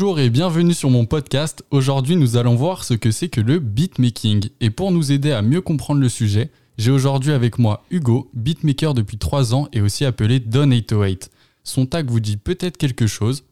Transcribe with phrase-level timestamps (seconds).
[0.00, 1.62] Bonjour et bienvenue sur mon podcast.
[1.70, 4.48] Aujourd'hui, nous allons voir ce que c'est que le beatmaking.
[4.62, 8.94] Et pour nous aider à mieux comprendre le sujet, j'ai aujourd'hui avec moi Hugo, beatmaker
[8.94, 11.28] depuis 3 ans et aussi appelé Don808.
[11.64, 13.44] Son tag vous dit peut-être quelque chose.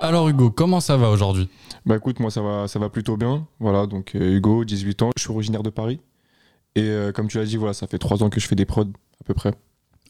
[0.00, 1.50] Alors Hugo, comment ça va aujourd'hui?
[1.84, 3.46] Bah écoute, moi ça va, ça va plutôt bien.
[3.58, 6.00] Voilà, donc euh, Hugo, 18 ans, je suis originaire de Paris.
[6.74, 8.64] Et euh, comme tu l'as dit, voilà, ça fait 3 ans que je fais des
[8.64, 9.52] prods à peu près.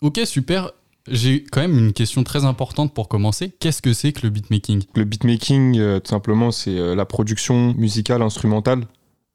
[0.00, 0.70] Ok, super.
[1.08, 3.50] J'ai quand même une question très importante pour commencer.
[3.58, 4.84] Qu'est-ce que c'est que le beatmaking?
[4.94, 8.86] Le beatmaking, euh, tout simplement, c'est euh, la production musicale, instrumentale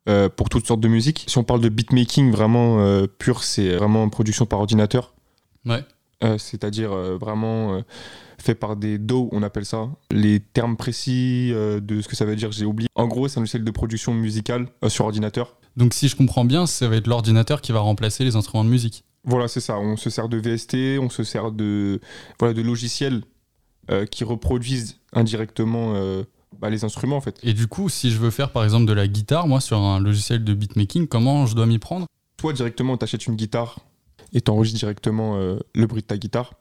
[0.08, 1.26] euh, pour toutes sortes de musique.
[1.28, 5.14] Si on parle de beatmaking vraiment pur, c'est vraiment production par ordinateur.
[5.66, 5.84] Ouais.
[6.38, 7.84] C'est-à-dire vraiment
[8.40, 9.90] fait par des DAW, on appelle ça.
[10.10, 12.90] Les termes précis de ce que ça veut dire, j'ai oublié.
[12.96, 15.58] En gros, c'est un logiciel de production musicale sur ordinateur.
[15.76, 18.70] Donc si je comprends bien, ça va être l'ordinateur qui va remplacer les instruments de
[18.70, 19.04] musique.
[19.26, 19.80] Voilà, c'est ça.
[19.80, 22.00] On se sert de VST, on se sert de,
[22.40, 23.24] voilà, de logiciels
[23.92, 26.24] euh, qui reproduisent indirectement euh,
[26.60, 27.40] bah, les instruments, en fait.
[27.44, 30.00] Et du coup, si je veux faire par exemple de la guitare, moi sur un
[30.00, 32.06] logiciel de beatmaking, comment je dois m'y prendre?
[32.38, 33.80] Toi, directement, tu achètes une guitare
[34.34, 36.54] et tu enregistres directement euh, le bruit de ta guitare.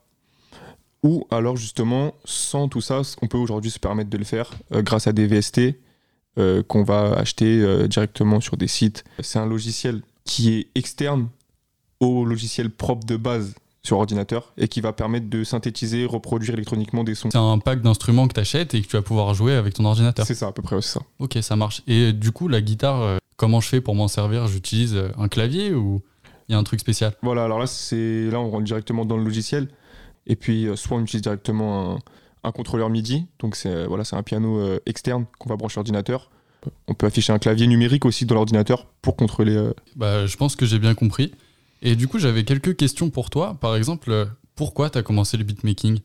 [1.03, 5.05] Ou alors, justement, sans tout ça, on peut aujourd'hui se permettre de le faire grâce
[5.05, 5.75] à des VST
[6.67, 9.03] qu'on va acheter directement sur des sites.
[9.19, 11.29] C'est un logiciel qui est externe
[11.99, 17.03] au logiciel propre de base sur ordinateur et qui va permettre de synthétiser, reproduire électroniquement
[17.03, 17.29] des sons.
[17.31, 19.85] C'est un pack d'instruments que tu achètes et que tu vas pouvoir jouer avec ton
[19.85, 20.25] ordinateur.
[20.25, 21.01] C'est ça, à peu près, c'est ça.
[21.19, 21.83] Ok, ça marche.
[21.87, 24.47] Et du coup, la guitare, euh, comment je fais pour m'en servir?
[24.47, 26.01] J'utilise euh, un clavier ou
[26.49, 27.13] il y a un truc spécial?
[27.21, 29.69] Voilà, alors là, c'est là on rentre directement dans le logiciel.
[30.25, 31.99] Et puis, euh, soit on utilise directement un,
[32.43, 33.27] un contrôleur MIDI.
[33.39, 36.31] Donc, c'est voilà, c'est un piano externe qu'on va brancher à l'ordinateur.
[36.87, 39.69] On peut afficher un clavier numérique aussi dans l'ordinateur pour contrôler.
[39.95, 41.31] Bah, je pense que j'ai bien compris.
[41.87, 43.57] Et du coup, j'avais quelques questions pour toi.
[43.61, 45.99] Par exemple, euh, pourquoi tu as commencé le beatmaking?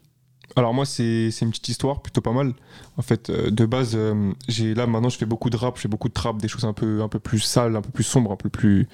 [0.57, 2.53] Alors, moi, c'est c'est une petite histoire plutôt pas mal.
[2.99, 5.81] En fait, euh, de base, euh, j'ai là maintenant, je fais beaucoup de rap, je
[5.83, 8.05] fais beaucoup de trap, des choses un peu, un peu plus sales, un peu plus
[8.05, 8.89] sombres, un peu plus,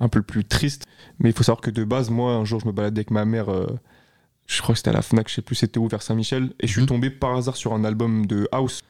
[0.00, 0.86] un peu plus tristes.
[1.20, 3.24] Mais il faut savoir que de base, moi, un jour, je me baladais avec ma
[3.24, 3.46] mère.
[4.46, 6.66] je crois que c'était à la Fnac, je sais plus c'était où, vers Saint-Michel, et
[6.66, 6.86] je suis Mhm.
[6.88, 8.80] tombé par hasard sur un album de House,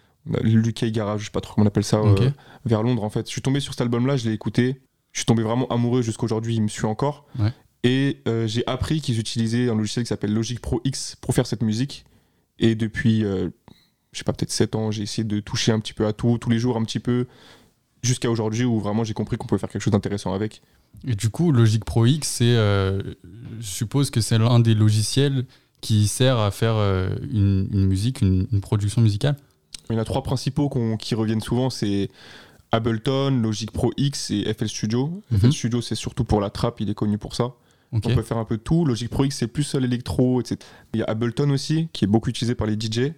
[0.43, 2.31] l'UK Garage, je sais pas trop comment on appelle ça, euh,
[2.65, 3.27] vers Londres en fait.
[3.27, 4.81] Je suis tombé sur cet album-là, je l'ai écouté,
[5.15, 7.25] je suis tombé vraiment amoureux jusqu'aujourd'hui, il me suit encore.
[7.39, 7.53] Ouais.
[7.85, 11.47] Et euh, j'ai appris qu'ils utilisaient un logiciel qui s'appelle Logic Pro X pour faire
[11.47, 12.05] cette musique.
[12.59, 13.49] Et depuis, euh,
[14.13, 16.37] je sais pas, peut-être 7 ans, j'ai essayé de toucher un petit peu à tout,
[16.39, 17.27] tous les jours un petit peu,
[18.03, 20.63] jusqu'à aujourd'hui où vraiment j'ai compris qu'on pouvait faire quelque chose d'intéressant avec.
[21.07, 23.01] Et du coup, Logic Pro X, c'est, euh,
[23.61, 25.47] je suppose que c'est l'un des logiciels
[25.81, 29.37] qui sert à faire euh, une, une musique, une, une production musicale?
[29.91, 32.09] Il y en a trois principaux qui reviennent souvent, c'est
[32.75, 35.23] Ableton, Logic Pro X et FL Studio.
[35.31, 35.39] Mhm.
[35.39, 37.53] FL Studio, c'est surtout pour la trappe, il est connu pour ça.
[37.93, 38.85] On peut faire un peu de tout.
[38.85, 40.59] Logic Pro X, c'est plus l'électro, etc.
[40.95, 43.13] Il y a Ableton aussi, qui est beaucoup utilisé par les DJ.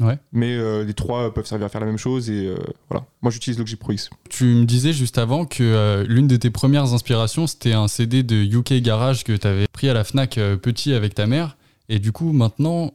[0.00, 0.18] Ouais.
[0.32, 2.30] Mais euh, les trois peuvent servir à faire la même chose.
[2.30, 2.56] Et euh,
[2.88, 3.06] voilà.
[3.22, 4.10] Moi, j'utilise Logic Pro X.
[4.28, 8.22] Tu me disais juste avant que euh, l'une de tes premières inspirations, c'était un CD
[8.22, 11.56] de UK Garage que tu avais pris à la Fnac petit avec ta mère.
[11.88, 12.92] Et du coup, maintenant,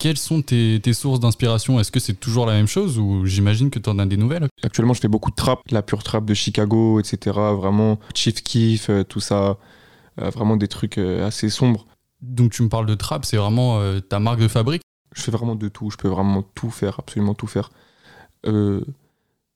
[0.00, 1.78] quelles sont tes, tes sources d'inspiration?
[1.78, 4.48] Est-ce que c'est toujours la même chose ou j'imagine que tu en as des nouvelles?
[4.64, 7.18] Actuellement, je fais beaucoup de trap, la pure trap de Chicago, etc.
[7.54, 9.58] Vraiment, Chief Keef, euh, tout ça.
[10.20, 11.86] Euh, vraiment des trucs euh, assez sombres.
[12.20, 14.82] Donc tu me parles de trap, c'est vraiment euh, ta marque de fabrique?
[15.14, 15.90] Je fais vraiment de tout.
[15.90, 17.70] Je peux vraiment tout faire, absolument tout faire.
[18.46, 18.80] Euh,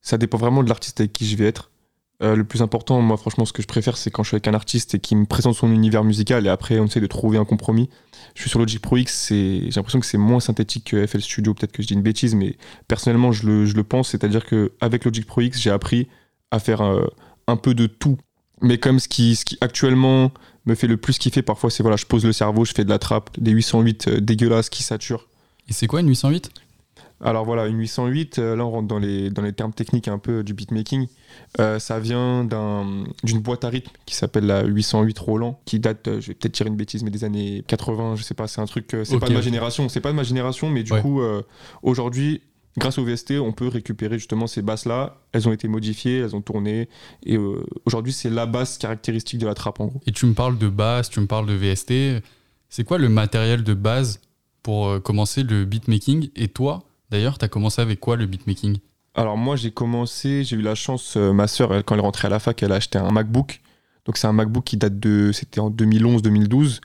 [0.01, 1.71] ça dépend vraiment de l'artiste avec qui je vais être.
[2.23, 4.47] Euh, le plus important, moi, franchement, ce que je préfère, c'est quand je suis avec
[4.47, 7.39] un artiste et qui me présente son univers musical et après, on essaie de trouver
[7.39, 7.91] un compromis.
[8.35, 11.55] Je suis sur Logic Pro X, j'ai l'impression que c'est moins synthétique que FL Studio.
[11.55, 14.11] Peut-être que je dis une bêtise, mais personnellement, je le, pense.
[14.11, 16.09] C'est-à-dire qu'avec Logic Pro X, j'ai appris
[16.51, 17.07] à faire euh,
[17.49, 18.17] un peu de tout.
[18.63, 20.31] Mais comme ce qui, ce actuellement
[20.67, 22.91] me fait le plus kiffer, parfois, c'est voilà, je pose le cerveau, je fais de
[22.91, 25.29] la trappe, des 808 euh, dégueulasses qui saturent.
[25.69, 26.51] Et c'est quoi une 808
[27.25, 30.19] Alors voilà, une 808, euh, là on rentre dans les, dans les termes techniques un
[30.19, 31.07] peu du beatmaking.
[31.59, 36.07] Euh, ça vient d'un- d'une boîte à rythme qui s'appelle la 808 Roland, qui date,
[36.07, 38.61] euh, je vais peut-être tirer une bêtise, mais des années 80, je sais pas, c'est
[38.61, 40.93] un truc, c'est Ok, pas de ma génération, c'est pas de ma génération, mais du
[40.93, 41.01] Ouais.
[41.01, 41.43] coup, euh,
[41.83, 42.43] aujourd'hui,
[42.77, 45.17] grâce au VST, on peut récupérer justement ces basses-là.
[45.33, 46.89] Elles ont été modifiées, elles ont tourné,
[47.25, 50.01] et euh, aujourd'hui, c'est la basse caractéristique de la trappe en gros.
[50.07, 52.23] Et tu me parles de basse, tu me parles de VST.
[52.69, 54.21] C'est quoi le matériel de base
[54.63, 56.29] pour commencer le beatmaking?
[56.37, 58.79] Et toi, d'ailleurs, tu as commencé avec quoi le beatmaking?
[59.15, 62.31] Alors moi j'ai commencé, j'ai eu la chance, euh, ma soeur quand elle rentrée à
[62.31, 63.61] la fac, elle a acheté un MacBook.
[64.07, 66.81] Donc c'est un MacBook qui date de, c'était en 2011-2012.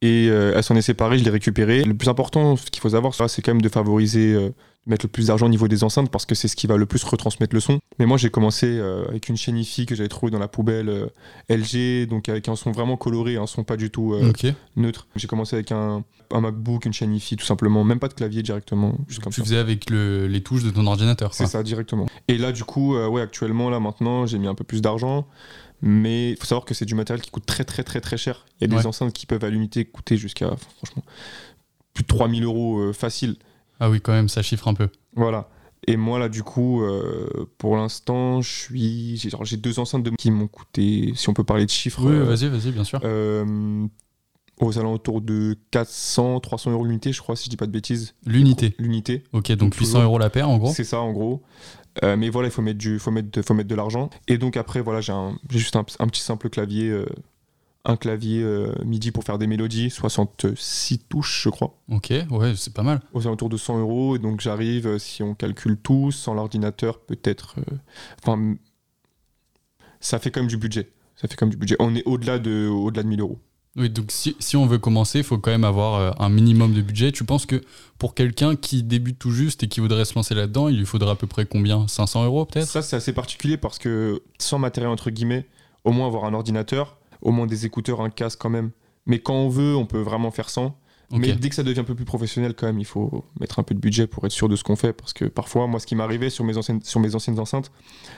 [0.00, 1.82] Et euh, elle s'en est séparée, je l'ai récupérée.
[1.82, 5.04] Le plus important, ce qu'il faut savoir, c'est quand même de favoriser, euh, de mettre
[5.04, 7.02] le plus d'argent au niveau des enceintes parce que c'est ce qui va le plus
[7.02, 7.80] retransmettre le son.
[7.98, 10.88] Mais moi, j'ai commencé euh, avec une chaîne IFI que j'avais trouvée dans la poubelle
[10.88, 11.06] euh,
[11.50, 14.14] LG, donc avec un son vraiment coloré, un son pas du tout
[14.76, 15.08] neutre.
[15.16, 18.42] J'ai commencé avec un, un MacBook, une chaîne IFI, tout simplement, même pas de clavier
[18.44, 19.44] directement, juste comme Tu ça.
[19.46, 21.34] faisais avec le- les touches de ton ordinateur.
[21.34, 22.06] C'est ça, directement.
[22.28, 25.26] Et là, du coup, ouais, actuellement, là, maintenant, j'ai mis un peu plus d'argent.
[25.80, 28.46] Mais il faut savoir que c'est du matériel qui coûte très, très, très, très cher.
[28.60, 31.04] Il y a des enceintes qui peuvent à l'unité coûter jusqu'à, franchement,
[31.94, 33.36] plus de 3000 euros euh, facile.
[33.80, 34.88] Ah oui, quand même, ça chiffre un peu.
[35.14, 35.48] Voilà.
[35.86, 39.16] Et moi, là, du coup, euh, pour l'instant, je suis.
[39.42, 40.10] J'ai deux enceintes de...
[40.18, 43.00] qui m'ont coûté, si on peut parler de chiffres, Oui, euh, vas-y, vas-y, bien sûr.
[44.60, 48.14] Aux alentours de 400, 300 euros l'unité, je crois, si je dis pas de bêtises.
[48.26, 48.74] L'unité.
[48.78, 49.22] L'unité.
[49.32, 50.72] Ok, donc Donc, 800 toujours- euros la paire, en gros.
[50.74, 51.42] C'est ça en gros.
[52.04, 54.08] Euh, mais voilà, il faut mettre du, faut mettre, de, faut mettre de l'argent.
[54.28, 57.06] Et donc après, voilà, j'ai un- j'ai juste un, un petit simple clavier, euh,
[57.84, 62.72] un clavier euh, MIDI pour faire des mélodies, 66 touches, je crois, Ok, ouais, c'est
[62.74, 63.00] pas mal.
[63.14, 64.14] aux alentours de 100 euros.
[64.16, 67.56] Et donc j'arrive, si on calcule tout, sans l'ordinateur, peut-être.
[68.22, 68.56] Enfin,
[70.00, 70.90] ça fait quand même du budget.
[71.16, 71.76] Ça fait quand même du budget.
[71.80, 73.38] On est au-delà de, au-delà de 1000 euros.
[73.78, 76.82] Oui, donc si, on veut commencer, il faut quand même avoir euh, un minimum de
[76.82, 77.12] budget.
[77.12, 77.62] Tu penses que
[77.98, 81.12] pour quelqu'un qui débute tout juste et qui voudrait se lancer là-dedans, il lui faudrait
[81.12, 81.86] à peu près combien?
[81.86, 82.66] 500 euros peut-être?
[82.66, 85.46] Ça, c'est assez particulier parce que sans matériel, entre guillemets,
[85.84, 88.72] au moins avoir un ordinateur, au moins des écouteurs, un casque quand même.
[89.06, 90.76] Mais quand on veut, on peut vraiment faire sans.
[91.10, 93.62] Mais dès que ça devient un peu plus professionnel, quand même, il faut mettre un
[93.62, 94.92] peu de budget pour être sûr de ce qu'on fait.
[94.92, 97.70] Parce que parfois, moi, ce qui m'arrivait sur, mes anciennes- sur mes anciennes enceintes,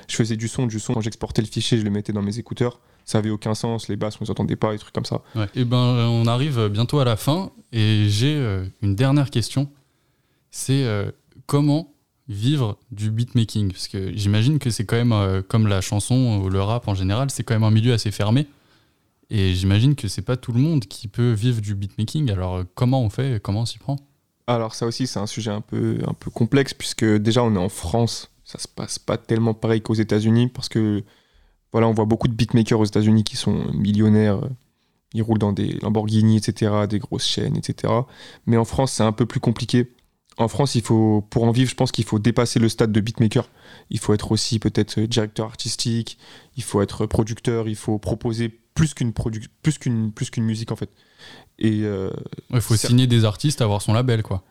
[0.09, 0.95] je faisais du son, du son.
[0.95, 2.81] Quand j'exportais le fichier, je le mettais dans mes écouteurs.
[3.05, 5.23] Ça avait aucun sens, les basses, on les entendait pas, des trucs comme ça.
[5.37, 5.47] Ouais.
[5.55, 9.71] Et ben, euh, on arrive bientôt à la fin et j'ai euh, une dernière question.
[10.51, 11.11] C'est euh,
[11.47, 11.95] comment
[12.29, 13.71] vivre du beatmaking?
[13.73, 16.95] Parce que j'imagine que c'est quand même, euh, comme la chanson ou le rap en
[16.95, 18.47] général, c'est quand même un milieu assez fermé.
[19.31, 22.31] Et j'imagine que c'est pas tout le monde qui peut vivre du beatmaking.
[22.31, 23.41] Alors euh, comment on fait?
[23.43, 23.97] Comment on s'y prend?
[24.47, 27.59] Alors ça aussi, c'est un sujet un peu, un peu complexe puisque déjà on est
[27.59, 31.05] en France, ça se passe pas tellement pareil qu'aux États-Unis parce que
[31.73, 34.49] voilà, on voit beaucoup de beatmakers aux États-Unis qui sont millionnaires, euh,
[35.15, 37.93] ils roulent dans des Lamborghini, etc., des grosses chaînes, etc.
[38.47, 39.93] Mais en France, c'est un peu plus compliqué.
[40.37, 43.00] En France, il faut, pour en vivre, je pense qu'il faut dépasser le stade de
[43.00, 43.49] beatmaker.
[43.91, 46.19] Il faut être aussi peut-être directeur artistique,
[46.56, 50.77] il faut être producteur, il faut proposer plus qu'une plus qu'une plus qu'une musique en
[50.77, 50.91] fait.
[51.59, 52.11] Et euh,
[52.51, 54.43] Il faut signer des artistes, avoir son label, quoi.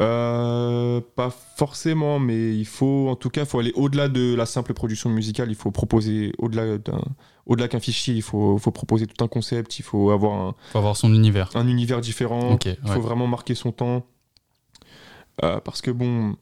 [0.00, 4.74] Euh, pas forcément, mais il faut, en tout cas, faut aller au-delà de la simple
[4.74, 5.50] production musicale.
[5.50, 7.02] Il faut proposer au-delà d'un,
[7.46, 8.14] au-delà qu'un fichier.
[8.14, 9.78] Il faut, faut proposer tout un concept.
[9.78, 11.50] Il faut avoir un, faut avoir son univers.
[11.54, 12.58] un univers différent.
[12.64, 12.76] Il ouais.
[12.84, 14.06] faut vraiment marquer son temps.
[15.42, 16.36] Euh, parce que bon,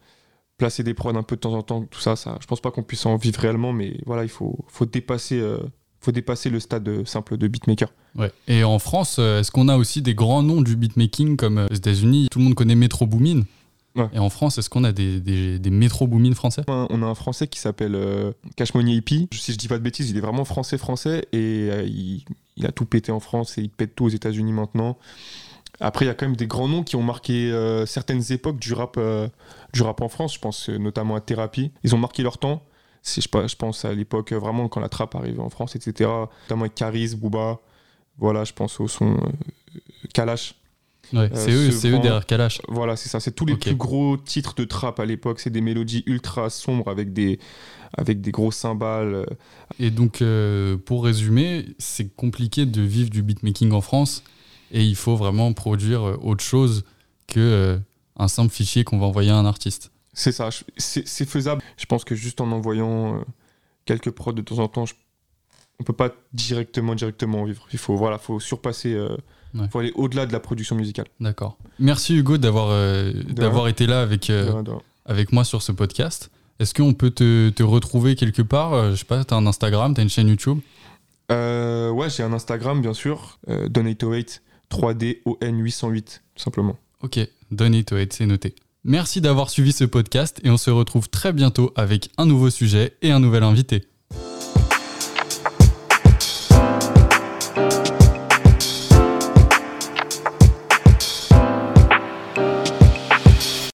[0.57, 2.71] placer des prods un peu de temps en temps, tout ça, ça, je pense pas
[2.71, 3.73] qu'on puisse en vivre réellement.
[3.73, 5.59] Mais voilà, il faut, faut dépasser, euh,
[6.01, 7.93] faut dépasser le stade euh, simple de beatmaker.
[8.17, 8.33] Ouais.
[8.49, 11.67] Et en France, euh, est-ce qu'on a aussi des grands noms du beatmaking comme euh,
[11.71, 12.29] aux États-Unis?
[12.31, 13.43] Tout le monde connaît Metro Boomin.
[13.97, 14.09] Ouais.
[14.13, 16.63] Et en France, est-ce qu'on a des, des, des Metro Boomin français?
[16.69, 19.29] On a un Français qui s'appelle euh, Cash Money Hippie.
[19.33, 22.25] Si je dis pas de bêtises, il est vraiment français-français et euh, il,
[22.57, 24.97] il a tout pété en France et il pète tout aux États-Unis maintenant.
[25.81, 28.61] Après, il y a quand même des grands noms qui ont marqué euh, certaines époques
[28.61, 28.99] du rap,
[29.73, 30.35] du rap en France.
[30.35, 31.73] Je pense notamment à Thérapie.
[31.83, 32.63] Ils ont marqué leur temps.
[33.03, 36.11] Si je, pense à l'époque euh, vraiment quand la trappe arrivait en France, etc.
[36.45, 37.59] Notamment avec Caris, Booba.
[38.19, 39.79] Voilà, je pense au son euh,
[40.13, 40.55] Kalash.
[41.13, 42.61] Ouais, c'est eux, ce c'est eux derrière Kalash.
[42.69, 43.19] Voilà, c'est ça.
[43.21, 45.41] C'est tous les plus gros titres de trap à l'époque.
[45.41, 47.41] C'est des mélodies ultra sombres avec des,
[47.97, 49.15] avec des gros cymbales.
[49.15, 49.25] euh,
[49.79, 54.23] Et donc, euh, pour résumer, c'est compliqué de vivre du beatmaking en France
[54.71, 56.85] et il faut vraiment produire euh, autre chose
[57.27, 57.79] que euh,
[58.17, 59.91] un simple fichier qu'on va envoyer à un artiste.
[60.21, 60.51] C'est ça.
[60.77, 61.63] C'est faisable.
[61.79, 63.21] Je pense que juste en envoyant euh,
[63.87, 64.95] quelques prods de temps en temps, je-
[65.81, 67.67] on peut pas directement, directement en vivre.
[67.73, 68.93] Il faut, voilà, faut surpasser.
[68.95, 69.17] euh,
[69.55, 69.67] Ouais.
[69.73, 71.07] faut aller au-delà de la production musicale.
[71.19, 71.57] D'accord.
[71.81, 74.83] Merci Hugo d'avoir euh, d'avoir été là avec, euh, De rien, de rien.
[75.07, 76.31] avec moi sur ce podcast.
[76.61, 80.03] Est-ce qu'on peut te, te retrouver quelque part Je sais pas, t'as un Instagram, t'as
[80.03, 80.61] une chaîne YouTube?
[81.31, 83.39] Ouais, j'ai un Instagram, bien sûr.
[83.49, 86.77] Euh, Donate08 3DON808, tout simplement.
[87.03, 87.19] Ok,
[87.51, 88.55] Donate to Hate, c'est noté.
[88.85, 92.97] Merci d'avoir suivi ce podcast et on se retrouve très bientôt avec un nouveau sujet
[93.03, 93.90] et un nouvel invité.